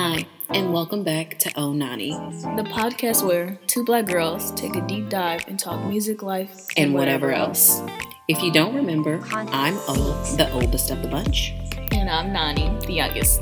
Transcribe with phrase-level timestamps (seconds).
[0.00, 4.80] Hi, and welcome back to Oh Nani the podcast where two black girls take a
[4.86, 7.82] deep dive and talk music, life, and whatever else.
[8.28, 9.94] If you don't remember, I'm O,
[10.36, 11.52] the oldest of the bunch.
[11.90, 13.40] And I'm Nani, the youngest.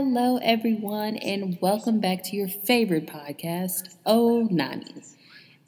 [0.00, 5.02] Hello, everyone, and welcome back to your favorite podcast, Oh Nani.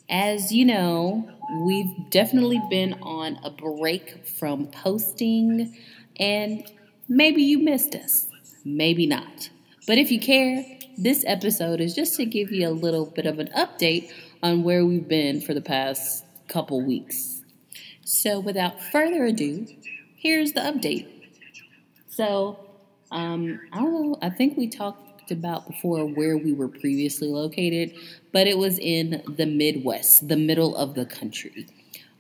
[0.09, 1.29] As you know,
[1.65, 5.77] we've definitely been on a break from posting,
[6.21, 6.65] and
[7.09, 8.29] maybe you missed us,
[8.65, 9.51] maybe not.
[9.89, 10.65] But if you care,
[10.97, 14.13] this episode is just to give you a little bit of an update
[14.45, 17.43] on where we've been for the past couple weeks.
[18.05, 19.67] So, without further ado,
[20.15, 21.09] here's the update.
[22.09, 22.70] So,
[23.11, 24.19] um, I don't know.
[24.23, 27.95] I think we talked about before where we were previously located,
[28.33, 31.67] but it was in the Midwest, the middle of the country.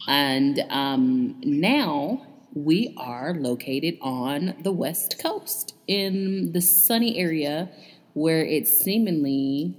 [0.09, 7.71] And um, now we are located on the West Coast in the sunny area
[8.15, 9.77] where it seemingly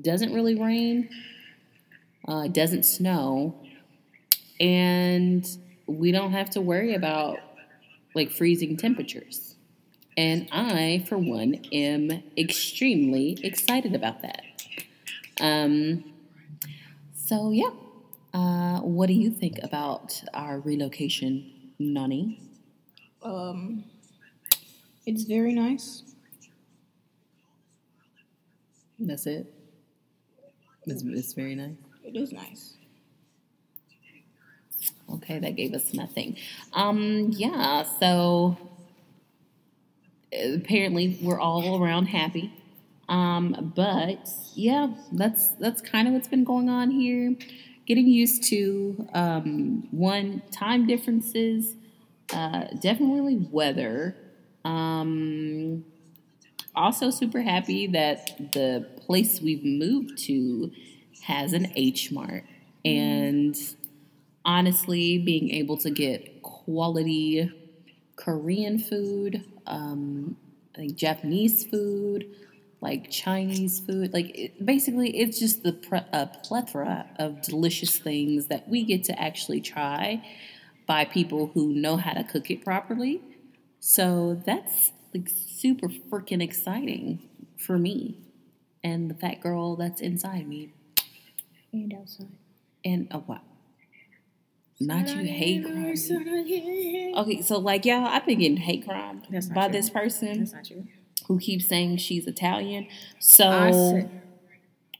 [0.00, 1.08] doesn't really rain,
[2.28, 3.56] uh, doesn't snow,
[4.60, 5.48] and
[5.86, 7.38] we don't have to worry about
[8.14, 9.55] like freezing temperatures.
[10.16, 14.42] And I, for one, am extremely excited about that.
[15.40, 16.04] Um,
[17.14, 17.70] so, yeah.
[18.32, 22.40] Uh, what do you think about our relocation, Nani?
[23.22, 23.84] Um,
[25.06, 26.02] it's very nice.
[28.98, 29.52] That's it.
[30.86, 31.76] It's, it's very nice.
[32.04, 32.74] It is nice.
[35.14, 36.36] Okay, that gave us nothing.
[36.72, 38.56] Um, yeah, so
[40.32, 42.52] apparently we're all around happy.
[43.08, 47.34] Um, but yeah, that's that's kind of what's been going on here.
[47.86, 51.76] Getting used to um, one time differences,
[52.32, 54.16] uh, definitely weather.
[54.64, 55.84] Um,
[56.74, 60.72] also, super happy that the place we've moved to
[61.22, 62.44] has an H Mart,
[62.84, 63.56] and
[64.44, 67.52] honestly, being able to get quality
[68.16, 70.36] Korean food, um,
[70.74, 72.26] I think Japanese food,
[72.80, 74.12] like Chinese food.
[74.12, 79.04] Like it, basically, it's just the pre- a plethora of delicious things that we get
[79.04, 80.22] to actually try
[80.86, 83.22] by people who know how to cook it properly.
[83.80, 87.28] So that's like super freaking exciting
[87.58, 88.18] for me
[88.82, 90.72] and the fat girl that's inside me.
[91.72, 92.28] And outside.
[92.84, 93.40] And oh wow.
[94.78, 97.14] Not you hate crime.
[97.16, 99.22] Okay, so like y'all, I've been getting hate crime
[99.54, 99.72] by true.
[99.72, 100.84] this person That's not true.
[101.28, 102.86] who keeps saying she's Italian.
[103.18, 104.08] So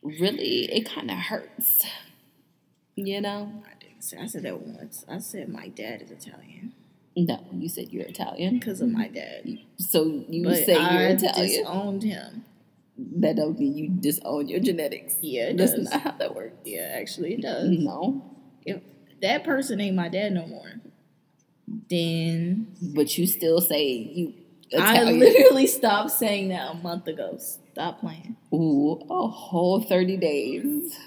[0.02, 1.84] really, it kind of hurts.
[2.94, 3.52] You know?
[3.66, 4.16] I didn't say.
[4.18, 5.04] I said that once.
[5.08, 6.72] I said my dad is Italian
[7.14, 8.58] No, you said you're Italian.
[8.58, 9.58] because of my dad.
[9.78, 11.48] So you But say I you're Italian.
[11.64, 12.44] disowned him.
[12.96, 15.16] that don't mean you disown your genetics.
[15.20, 15.90] Yeah, it That's does.
[15.92, 16.56] not how that works.
[16.64, 17.68] Yeah, actually, it does.
[17.68, 18.22] No.
[18.64, 18.80] If
[19.22, 20.72] that person ain't my dad no more,
[21.90, 24.34] then But you still say you
[24.76, 27.38] I literally stopped saying that a month ago.
[27.38, 28.36] Stop playing.
[28.52, 30.98] Ooh, a whole 30 days.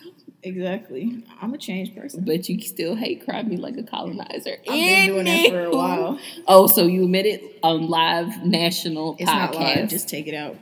[0.41, 1.25] Exactly.
[1.41, 2.23] I'm a changed person.
[2.23, 4.55] But you still hate crime me like a colonizer.
[4.61, 6.19] I've been doing that for a while.
[6.47, 9.51] Oh, so you admit it on live national It's podcast?
[9.51, 9.89] not live.
[9.89, 10.55] Just take it out.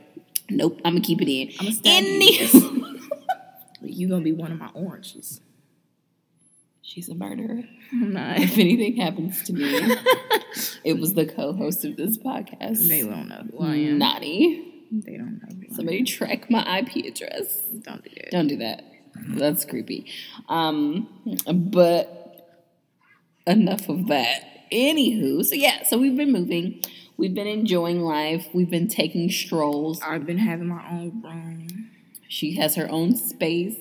[0.50, 1.50] nope, I'm gonna keep it in.
[1.60, 2.84] I'm gonna stab you.
[3.80, 5.40] You gonna be one of my oranges.
[6.88, 7.64] She's a murderer.
[7.92, 8.38] Not.
[8.38, 9.64] If anything happens to me,
[10.84, 12.88] it was the co-host of this podcast.
[12.88, 13.98] They don't know who I am.
[13.98, 14.86] Naughty.
[14.90, 15.76] They don't know.
[15.76, 17.60] Somebody track my IP address.
[17.82, 18.30] Don't do that.
[18.30, 18.84] Don't do that.
[19.14, 20.06] That's creepy.
[20.48, 21.08] Um,
[21.46, 22.56] but
[23.46, 24.70] enough of that.
[24.72, 26.82] Anywho, so yeah, so we've been moving.
[27.18, 28.48] We've been enjoying life.
[28.54, 30.00] We've been taking strolls.
[30.00, 31.90] I've been having my own room.
[32.28, 33.76] She has her own space.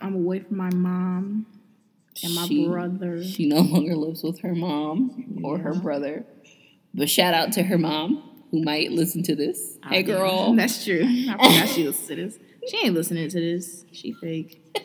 [0.00, 1.46] I'm away from my mom
[2.22, 3.22] and my She- brother.
[3.22, 6.24] She no longer lives with her mom or her brother.
[6.94, 9.78] But shout out to her mom who might listen to this.
[9.88, 10.52] Hey, girl.
[10.56, 11.04] That's true.
[11.04, 12.38] I forgot she listens to this.
[12.68, 13.84] She ain't listening to this.
[13.92, 14.62] She fake.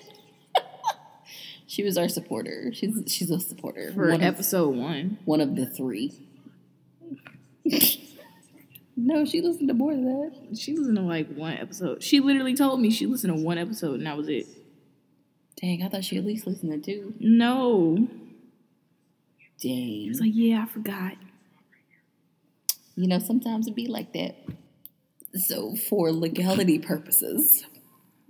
[1.66, 2.72] She was our supporter.
[2.72, 3.92] She's she's a supporter.
[3.94, 5.18] For one, of, episode one.
[5.26, 6.14] one of the three.
[8.96, 10.56] no, she listened to more than that.
[10.58, 12.04] She listened to like one episode.
[12.04, 14.46] She literally told me she listened to one episode and that was it.
[15.62, 17.14] Dang, I thought she at least listened to two.
[17.20, 18.08] No.
[19.62, 20.08] Dang.
[20.10, 21.14] It's like, yeah, I forgot.
[22.96, 24.36] You know, sometimes it be like that.
[25.36, 27.66] So, for legality purposes,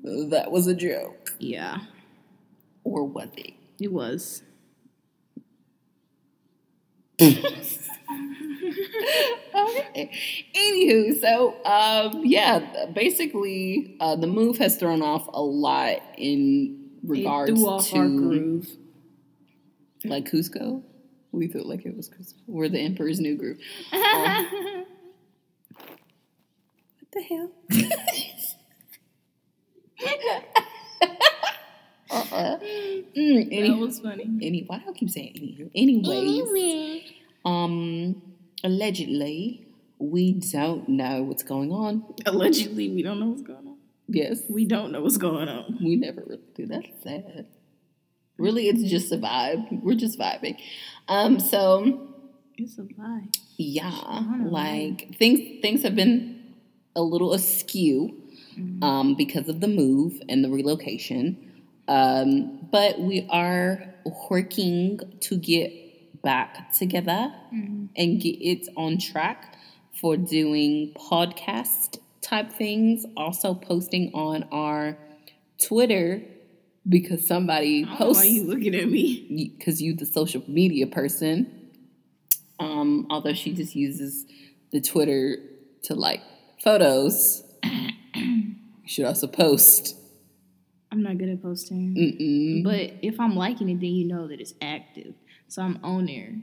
[0.04, 1.36] that was a joke.
[1.40, 1.80] Yeah.
[2.84, 3.54] or was it?
[3.80, 4.44] It was.
[7.22, 7.44] okay.
[10.56, 17.52] Anywho, so um, yeah, basically, uh, the move has thrown off a lot in regards
[17.52, 18.68] it threw off to our groove.
[20.06, 20.84] like Kuzco.
[21.32, 22.36] We felt like it was Kuzco.
[22.48, 23.58] We're the Emperor's New Groove.
[23.92, 24.86] Um,
[27.00, 27.52] what the hell?
[32.12, 32.58] uh-uh.
[32.60, 34.24] Mm, any, that was funny.
[34.42, 35.72] any, why do I keep saying anywho?
[35.74, 37.12] Anyways,
[37.46, 38.22] um,
[38.64, 39.66] allegedly,
[40.00, 42.04] we don't know what's going on.
[42.26, 43.73] Allegedly, we don't know what's going on.
[44.08, 45.80] Yes, We don't know what's going on.
[45.82, 46.66] we never really do.
[46.66, 47.48] That's sad.
[48.38, 49.82] Really, it's just a vibe.
[49.84, 50.58] We're just vibing.
[51.08, 52.10] Um, so
[52.58, 53.34] It's a vibe.
[53.58, 54.50] yeah, don't know.
[54.50, 56.54] like things things have been
[56.96, 58.20] a little askew
[58.82, 61.62] um, because of the move and the relocation.
[61.88, 63.94] Um, but we are
[64.30, 69.58] working to get back together and get it on track
[70.00, 73.06] for doing podcast type things.
[73.16, 74.98] Also posting on our
[75.62, 76.24] Twitter
[76.88, 79.54] because somebody posts why you looking at me?
[79.58, 81.70] because you the social media person.
[82.60, 84.26] Um, although she just uses
[84.72, 85.38] the Twitter
[85.84, 86.22] to like
[86.64, 87.44] photos.
[88.16, 88.56] you
[88.86, 89.98] should also post.
[90.92, 91.96] I'm not good at posting.
[91.96, 92.64] Mm-mm.
[92.64, 95.16] But if I'm liking it, then you know that it's active.
[95.48, 96.36] So I'm on there.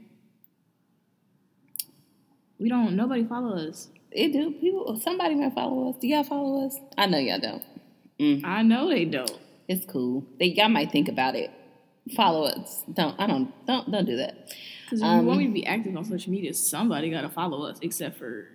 [2.59, 2.95] We don't.
[2.95, 3.87] Nobody follow us.
[4.11, 4.99] It do people.
[4.99, 5.95] Somebody might follow us.
[5.99, 6.77] Do y'all follow us?
[6.97, 7.63] I know y'all don't.
[8.45, 9.39] I know they don't.
[9.67, 10.25] It's cool.
[10.39, 11.49] They y'all might think about it.
[12.15, 12.83] Follow us.
[12.91, 13.19] Don't.
[13.19, 13.53] I don't.
[13.65, 13.89] Don't.
[13.91, 14.53] Don't do that.
[14.85, 17.77] Because if Um, me to be active on social media, somebody got to follow us,
[17.81, 18.49] except for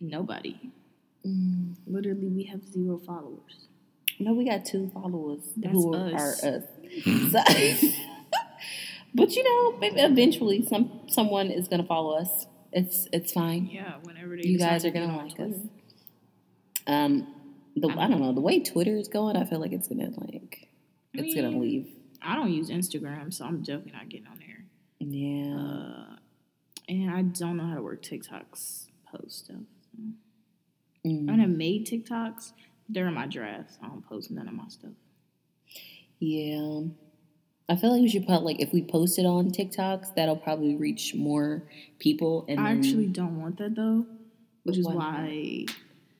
[0.00, 0.56] nobody.
[1.26, 1.74] Mm.
[1.86, 3.66] Literally, we have zero followers.
[4.18, 6.12] No, we got two followers That's who us.
[6.42, 6.62] are us.
[7.32, 7.42] So-
[9.14, 12.46] but you know, maybe eventually some someone is gonna follow us.
[12.72, 13.66] It's it's fine.
[13.66, 15.54] Yeah, whenever they You guys are gonna like Twitter.
[15.54, 15.60] us.
[16.86, 17.26] Um,
[17.74, 19.36] the I don't know the way Twitter is going.
[19.36, 20.68] I feel like it's gonna like
[21.16, 21.88] I it's gonna leave.
[22.22, 24.64] I don't use Instagram, so I'm definitely not getting on there.
[24.98, 25.56] Yeah.
[25.56, 26.16] Uh,
[26.88, 29.56] and I don't know how to work TikTok's post stuff.
[31.06, 31.30] Mm.
[31.30, 32.52] I done made TikToks.
[32.88, 33.78] They're my drafts.
[33.82, 34.92] I don't post none of my stuff.
[36.18, 36.80] Yeah.
[37.68, 40.76] I feel like we should put like if we post it on TikToks, that'll probably
[40.76, 41.64] reach more
[41.98, 42.44] people.
[42.48, 44.06] And I actually don't want that though,
[44.62, 45.66] which is Why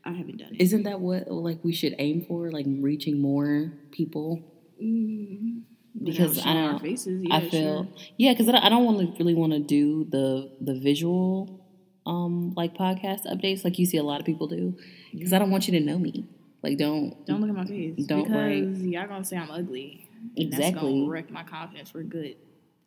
[0.05, 0.61] I haven't done it.
[0.61, 4.43] isn't that what like we should aim for, like reaching more people?
[4.83, 5.63] Mm,
[6.03, 7.25] Because I don't- faces.
[7.31, 7.89] I feel sure.
[8.17, 11.61] yeah, because I don't want to really want to do the the visual
[12.07, 14.77] um like podcast updates like you see a lot of people do
[15.13, 16.25] because I don't want you to know me.
[16.63, 18.05] Like don't Don't look at my face.
[18.07, 18.91] Don't because worry.
[18.91, 20.09] y'all gonna say I'm ugly.
[20.37, 20.93] and That's Exactly.
[21.01, 22.37] gonna wreck my confidence for a good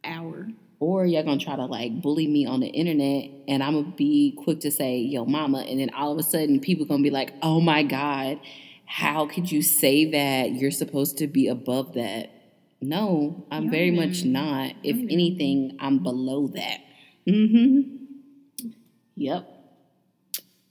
[0.03, 0.47] hour.
[0.79, 4.31] or y'all gonna try to like bully me on the internet and I'm gonna be
[4.43, 7.33] quick to say yo mama and then all of a sudden people gonna be like
[7.41, 8.39] oh my god
[8.85, 12.29] how could you say that you're supposed to be above that
[12.81, 16.79] no I'm very much not if anything I'm below that
[17.27, 17.95] mm-hmm
[19.17, 19.47] yep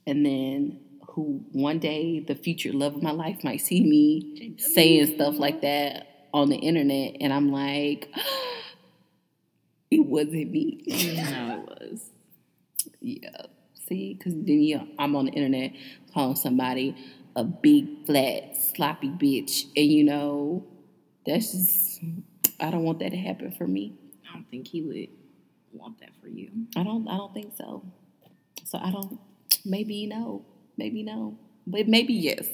[0.07, 0.79] and then
[1.11, 5.61] who one day the future love of my life might see me saying stuff like
[5.61, 8.09] that on the internet and I'm like
[9.91, 10.83] it wasn't me.
[10.87, 12.11] no, it was.
[12.99, 13.41] yeah.
[13.87, 15.71] See, because then yeah, I'm on the internet
[16.13, 16.95] calling somebody
[17.35, 19.65] a big, flat, sloppy bitch.
[19.75, 20.67] And you know,
[21.25, 22.01] that's just,
[22.59, 23.95] I don't want that to happen for me.
[24.29, 25.09] I don't think he would
[25.73, 26.51] want that for you.
[26.75, 27.83] I don't, I don't think so.
[28.65, 29.19] So I don't,
[29.65, 30.45] maybe no,
[30.79, 32.47] maybe no, but maybe yes.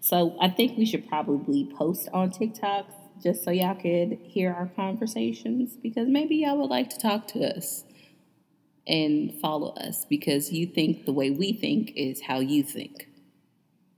[0.00, 2.86] So I think we should probably post on TikTok
[3.22, 7.56] just so y'all could hear our conversations because maybe y'all would like to talk to
[7.56, 7.84] us
[8.86, 13.08] and follow us because you think the way we think is how you think.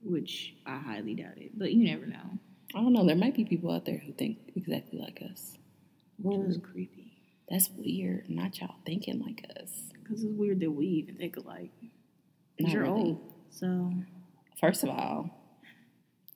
[0.02, 1.58] Which I highly doubt it.
[1.58, 2.38] But you never know.
[2.74, 3.06] I don't know.
[3.06, 5.58] There might be people out there who think exactly like us.
[6.18, 7.12] Which is creepy.
[7.50, 8.28] That's weird.
[8.28, 9.70] Not y'all thinking like us.
[9.92, 11.72] Because it's weird that we even think alike.
[12.58, 13.00] Not you're really.
[13.00, 13.32] old.
[13.50, 13.92] So
[14.60, 15.30] First of all,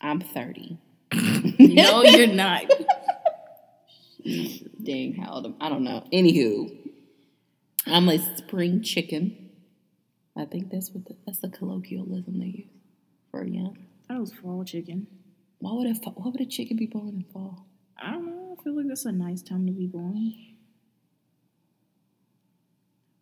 [0.01, 0.79] I'm 30.
[1.59, 2.65] No, you're not.
[4.83, 5.69] Dang, how old am I?
[5.69, 6.05] don't know.
[6.13, 6.71] Anywho,
[7.87, 9.51] I'm a spring chicken.
[10.37, 12.67] I think that's what the, that's the colloquialism they use
[13.31, 13.77] for young.
[14.09, 15.07] That was fall chicken.
[15.59, 17.67] Why would a why would a chicken be born in fall?
[18.01, 18.57] I don't know.
[18.59, 20.35] I feel like that's a nice time to be born.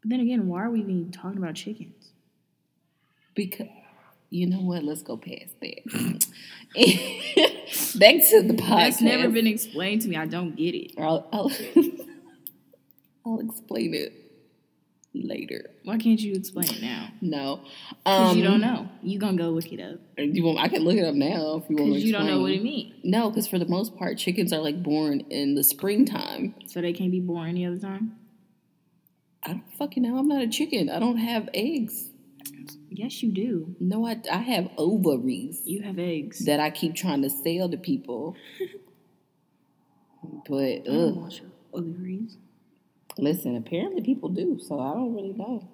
[0.02, 2.12] But then again, why are we even talking about chickens?
[3.34, 3.68] Because
[4.30, 4.84] you know what?
[4.84, 5.84] Let's go past that.
[7.98, 8.68] Back to the podcast.
[8.68, 10.16] That's never been explained to me.
[10.16, 10.92] I don't get it.
[10.98, 11.50] I'll, I'll,
[13.26, 14.12] I'll explain it
[15.12, 15.70] later.
[15.84, 17.08] Why can't you explain it now?
[17.20, 17.60] No,
[18.04, 18.88] Because um, you don't know.
[19.02, 19.98] You gonna go look it up.
[20.16, 20.60] You want?
[20.60, 21.90] I can look it up now if you want.
[21.90, 22.94] Because you don't know what it means.
[23.02, 26.54] No, because for the most part, chickens are like born in the springtime.
[26.66, 28.16] So they can't be born any other time.
[29.42, 30.18] I don't fucking know.
[30.18, 30.88] I'm not a chicken.
[30.88, 32.09] I don't have eggs.
[32.90, 33.76] Yes, you do.
[33.80, 36.44] No, I, I have ovaries You have eggs.
[36.44, 38.36] that I keep trying to sell to people.
[40.48, 41.32] But ugh,
[41.72, 42.36] ovaries.
[43.16, 45.68] listen, apparently people do, so I don't really know.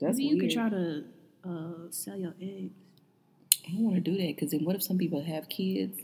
[0.00, 0.40] That's Maybe you weird.
[0.40, 1.04] could try to
[1.48, 2.74] uh, sell your eggs.
[3.66, 5.98] I don't want to do that because then what if some people have kids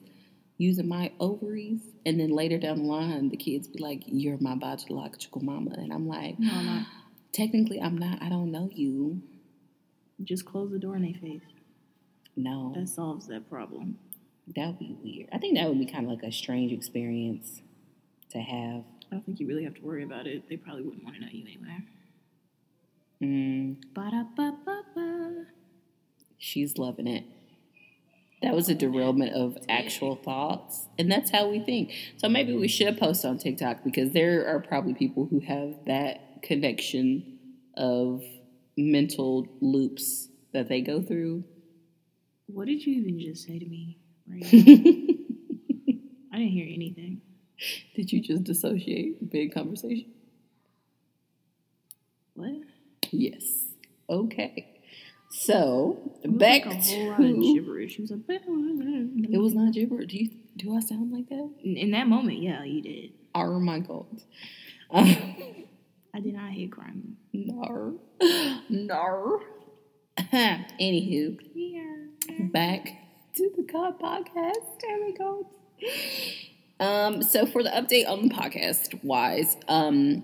[0.57, 4.55] using my ovaries and then later down the line the kids be like, "You're my
[4.55, 6.87] biological mama," and I'm like, No, I'm not.
[7.33, 8.23] technically I'm not.
[8.23, 9.21] I don't know you.
[10.23, 11.43] Just close the door in their face.
[12.37, 13.99] No, That solves that problem.
[14.55, 15.29] that would be weird.
[15.33, 17.63] I think that would be kind of like a strange experience
[18.31, 18.83] to have.
[19.11, 20.49] I don't think you really have to worry about it.
[20.49, 21.79] They probably wouldn't want to know you anyway.
[23.23, 25.47] Mm, Ba-da-ba-ba-ba.
[26.39, 27.25] she's loving it.
[28.43, 31.93] That was a derailment of actual thoughts, and that's how we think.
[32.19, 36.43] So maybe we should post on TikTok because there are probably people who have that
[36.43, 37.39] connection
[37.75, 38.23] of
[38.77, 41.45] mental loops that they go through.
[42.47, 43.99] What did you even just say to me?
[44.29, 44.45] Right
[46.33, 47.21] I didn't hear anything.
[47.95, 50.13] Did you just dissociate big conversation?
[52.35, 52.53] What?
[53.13, 53.45] Yes.
[54.11, 54.71] Okay.
[55.31, 57.95] So It back like a whole lot of to gibberish.
[57.95, 60.11] She was like, it was not gibberish.
[60.11, 61.51] Do you do I sound like that?
[61.63, 63.13] in in that moment, yeah, you did.
[63.35, 64.23] Oh my god.
[66.15, 67.17] I did not hate crying.
[67.33, 67.99] no.
[68.69, 69.41] No.
[70.81, 72.45] Anywho, Yeah.
[72.53, 72.89] back
[73.35, 74.81] to the God podcast.
[74.81, 75.49] There we go.
[76.81, 80.23] Um, so for the update on the podcast wise, um,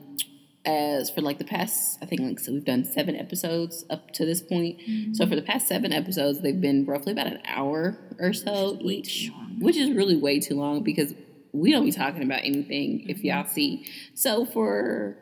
[0.64, 4.24] as for like the past, I think like so we've done seven episodes up to
[4.24, 4.80] this point.
[5.16, 8.94] So for the past seven episodes, they've been roughly about an hour or so Way
[8.94, 11.14] each, which is really way too long because
[11.52, 13.86] we don't be talking about anything if y'all see.
[14.14, 15.16] So for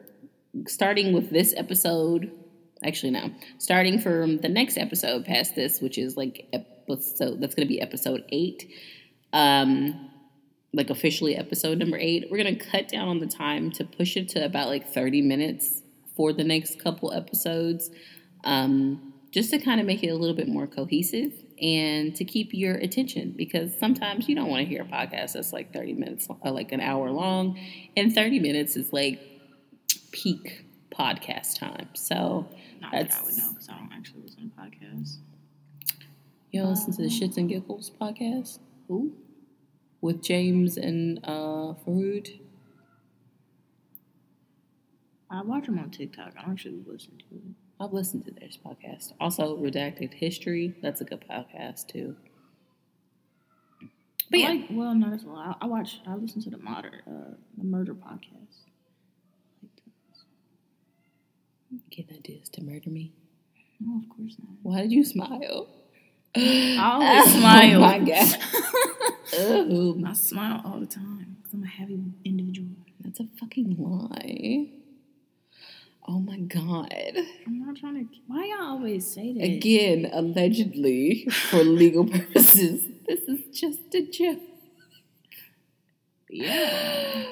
[0.67, 2.31] starting with this episode,
[2.85, 7.67] actually no, starting from the next episode past this, which is like episode that's going
[7.67, 8.71] to be episode eight.
[9.33, 10.11] Um,
[10.73, 12.29] like officially episode number eight.
[12.31, 15.83] We're gonna cut down on the time to push it to about like 30 minutes
[16.17, 17.91] for the next couple episodes.
[18.45, 22.51] Um, just to kind of make it a little bit more cohesive and to keep
[22.53, 26.29] your attention because sometimes you don't want to hear a podcast that's like 30 minutes
[26.31, 27.59] uh, like an hour long
[27.97, 29.21] and 30 minutes is like
[30.23, 32.47] peak podcast time so
[32.81, 35.17] Not that I would know because I don't actually listen to podcasts.
[36.51, 38.59] you know listen to the shits and giggles podcast
[38.89, 39.13] Who?
[40.01, 42.41] with james and uh Farood.
[45.31, 46.33] I watch them on TikTok.
[46.39, 47.43] I don't actually listen to it.
[47.79, 49.13] I've listened to their podcast.
[49.21, 50.75] Also, Redacted History.
[50.83, 52.17] That's a good podcast too.
[54.31, 55.37] But I yeah, like, well, not as well.
[55.37, 56.01] I, I watch.
[56.07, 58.68] I listen to the murder, uh, the murder podcast.
[61.91, 63.13] Getting ideas to murder me.
[63.81, 64.57] No, of course not.
[64.63, 65.69] Why did you smile?
[66.35, 67.77] I always oh smile.
[67.77, 69.71] Oh my god.
[69.73, 72.69] Ooh, I smile all the time because I'm a happy individual.
[73.01, 74.71] that's a fucking lie.
[76.07, 76.93] Oh my god.
[77.47, 78.15] I'm not trying to.
[78.27, 79.45] Why y'all always say that?
[79.45, 84.41] Again, allegedly, for legal purposes, this is just a joke.
[86.31, 87.27] Yeah.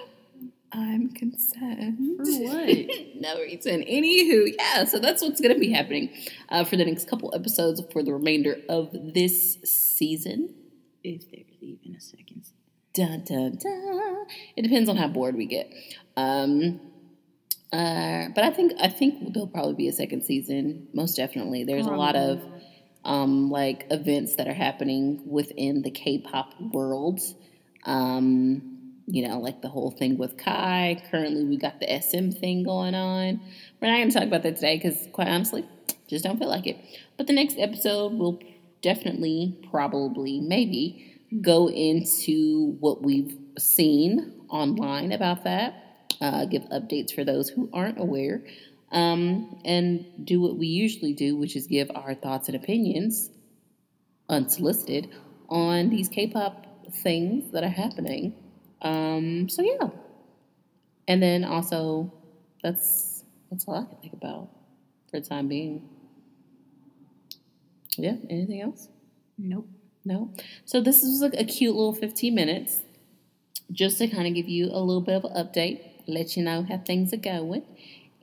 [0.73, 2.18] I'm concerned.
[2.18, 2.88] For what?
[3.20, 3.82] no reason.
[3.82, 6.11] Anywho, yeah, so that's what's going to be happening
[6.49, 10.54] uh, for the next couple episodes for the remainder of this season.
[11.02, 12.44] If there's even a second.
[12.44, 12.56] season.
[12.94, 14.26] Dun, dun, dun.
[14.56, 15.73] It depends on how bored we get.
[16.16, 16.80] Um,
[17.73, 20.88] uh, but I think I think there'll probably be a second season.
[20.94, 21.64] Most definitely.
[21.64, 22.42] There's a lot of
[23.04, 27.20] um, like events that are happening within the K-pop world.
[27.85, 28.75] Um,
[29.06, 31.02] you know, like the whole thing with Kai.
[31.10, 33.40] Currently, we got the SM thing going on.
[33.80, 35.64] We're not going to talk about that today because, quite honestly,
[36.08, 36.78] just don't feel like it.
[37.16, 38.40] But the next episode will
[38.82, 45.82] definitely, probably, maybe go into what we've seen online about that.
[46.20, 48.42] Uh, give updates for those who aren't aware.
[48.92, 53.30] Um, and do what we usually do, which is give our thoughts and opinions
[54.28, 55.10] unsolicited
[55.48, 58.34] on these K-pop things that are happening.
[58.87, 59.88] Um, so yeah,
[61.09, 62.12] and then also
[62.62, 64.49] that's that's all I can think about
[65.11, 65.88] for the time being.
[67.97, 68.16] Yeah.
[68.28, 68.88] Anything else?
[69.38, 69.69] Nope.
[70.05, 70.31] No.
[70.64, 72.83] So this is like a cute little 15 minutes
[73.73, 76.62] just to kind of give you a little bit of an update, let you know
[76.69, 77.62] how things are going,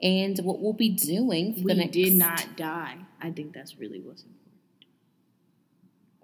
[0.02, 1.94] and what we'll be doing for We the next.
[1.94, 2.98] did not die.
[3.22, 4.40] I think that's really what's important.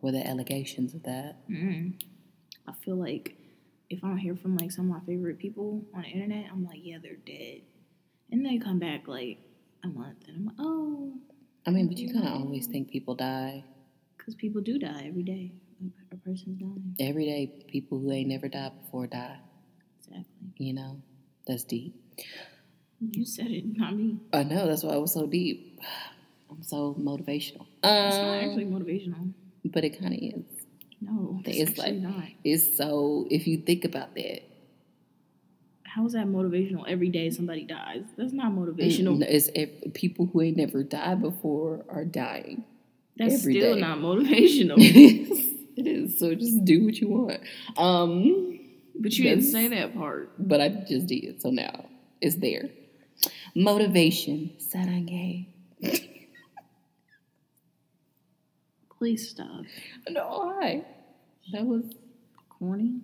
[0.01, 1.35] Were there allegations of that?
[1.49, 1.93] mm
[2.67, 3.35] I feel like
[3.89, 6.65] if I don't hear from like some of my favorite people on the internet, I'm
[6.65, 7.61] like, yeah, they're dead.
[8.31, 9.39] And they come back like
[9.83, 11.13] a month, and I'm like, oh,
[11.65, 13.63] I mean, but you kind of always think people die
[14.17, 15.51] because people do die every day.
[16.11, 16.95] A- person's dying.
[16.99, 17.51] every day.
[17.67, 19.37] People who ain't never died before die.
[19.99, 20.25] Exactly.
[20.57, 21.01] You know,
[21.47, 21.95] that's deep.
[22.99, 24.17] You said it, not me.
[24.33, 24.67] I know.
[24.67, 25.79] That's why it was so deep.
[26.51, 27.67] I'm so motivational.
[27.83, 29.31] It's not Um, actually motivational.
[29.65, 30.58] but it kind of is.
[31.01, 32.25] No, It's like- not.
[32.43, 33.27] It's so.
[33.31, 34.41] If you think about that,
[35.83, 36.83] How is that motivational?
[36.87, 38.03] Every day somebody dies.
[38.17, 39.17] That's not motivational.
[39.17, 42.63] Mm, It's ev- people who ain't never died before are dying.
[43.17, 43.81] That's still day.
[43.81, 44.77] not motivational.
[44.77, 45.47] it is.
[45.75, 46.19] It is.
[46.19, 47.39] So just do what you want.
[47.77, 48.59] Um,
[48.99, 50.31] but you didn't say that part.
[50.37, 51.41] but I just did.
[51.41, 51.85] So now
[52.21, 52.69] it's there.
[53.55, 54.51] Motivation.
[54.59, 55.47] Sarange.
[58.99, 59.63] Please stop.
[60.09, 60.83] No, why?
[61.53, 61.83] That was
[62.49, 62.99] Corny.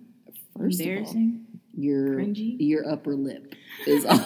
[0.56, 1.46] first of all, Embarrassing.
[1.74, 2.56] your Cringy.
[2.60, 3.54] your upper lip
[3.86, 4.18] is on.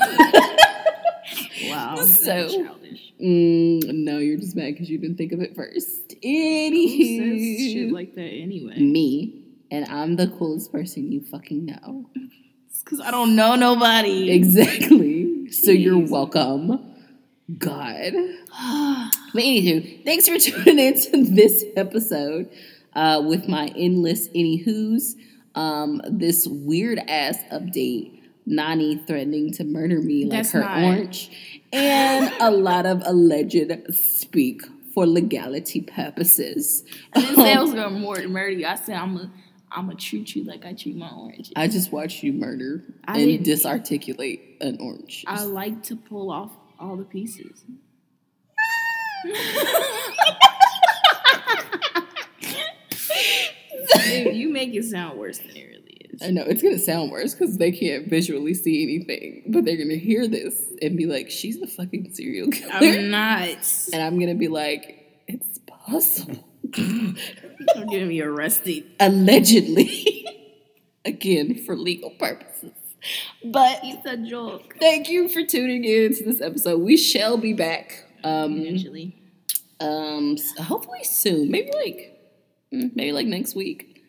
[1.68, 1.94] Wow.
[2.04, 3.12] So- childish.
[3.22, 6.14] mm, no, you're just mad because you didn't think of it first.
[6.22, 8.78] Who says shit like that anyway?
[8.78, 12.10] me, and I'm the coolest person you fucking know.
[12.82, 14.30] Because I don't know nobody.
[14.32, 15.52] Exactly.
[15.52, 16.94] So you're welcome.
[17.58, 18.12] God.
[19.32, 22.50] But anywho, thanks for tuning in to this episode
[22.94, 25.16] uh, with my endless anywho's.
[25.54, 28.16] Um, this weird ass update.
[28.46, 31.30] Nani threatening to murder me like That's her not- orange,
[31.72, 36.82] and a lot of alleged speak for legality purposes.
[37.12, 37.90] I didn't say I was gonna
[38.28, 38.66] murder you.
[38.66, 39.30] I said I'm a
[39.70, 41.52] I'm gonna treat you like I treat my orange.
[41.54, 45.24] I just watched you murder I and disarticulate an orange.
[45.28, 46.50] I like to pull off
[46.80, 47.64] all the pieces.
[53.94, 56.22] Babe, you make it sound worse than it really is.
[56.22, 59.96] I know it's gonna sound worse because they can't visually see anything, but they're gonna
[59.96, 63.48] hear this and be like, "She's a fucking serial killer," I'm not.
[63.92, 67.16] and I'm gonna be like, "It's possible." Don't
[67.90, 68.84] get me arrested.
[69.00, 70.26] Allegedly,
[71.04, 72.72] again for legal purposes.
[73.42, 74.76] But It's a joke.
[74.78, 76.80] thank you for tuning in to this episode.
[76.82, 78.04] We shall be back.
[78.24, 79.16] Um, Eventually.
[79.80, 81.50] um, hopefully soon.
[81.50, 82.20] Maybe like,
[82.72, 84.02] mm, maybe like next week.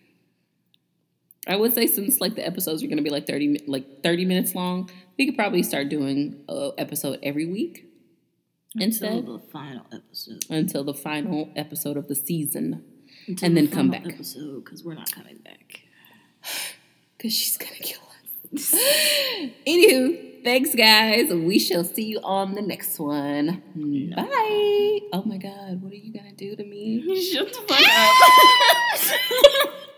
[1.48, 4.54] I would say since like the episodes are gonna be like thirty, like thirty minutes
[4.54, 7.88] long, we could probably start doing a episode every week
[8.80, 10.46] instead Until the final episode.
[10.50, 12.84] until the final episode of the season,
[13.28, 15.82] Until and the then come back Episode because we're not coming back.
[17.18, 18.11] because she's gonna kill us.
[19.66, 21.34] Anywho, thanks guys.
[21.34, 23.64] We shall see you on the next one.
[24.16, 25.00] Bye.
[25.14, 27.22] Oh my God, what are you gonna do to me?
[27.32, 27.80] Shut the fuck
[29.64, 29.74] up.